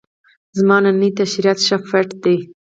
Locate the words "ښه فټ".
1.67-2.09